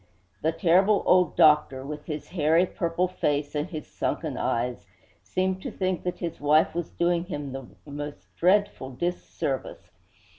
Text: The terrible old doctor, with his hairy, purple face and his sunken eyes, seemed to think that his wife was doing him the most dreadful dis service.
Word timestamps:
The 0.41 0.51
terrible 0.51 1.03
old 1.05 1.35
doctor, 1.35 1.85
with 1.85 2.05
his 2.07 2.29
hairy, 2.29 2.65
purple 2.65 3.07
face 3.07 3.53
and 3.53 3.69
his 3.69 3.85
sunken 3.85 4.35
eyes, 4.35 4.87
seemed 5.21 5.61
to 5.61 5.69
think 5.69 6.01
that 6.05 6.17
his 6.17 6.39
wife 6.41 6.73
was 6.73 6.89
doing 6.89 7.25
him 7.25 7.51
the 7.51 7.67
most 7.85 8.35
dreadful 8.35 8.89
dis 8.93 9.23
service. 9.23 9.91